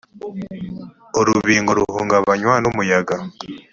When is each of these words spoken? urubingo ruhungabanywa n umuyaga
urubingo 1.19 1.71
ruhungabanywa 1.79 2.53
n 2.59 2.65
umuyaga 2.71 3.15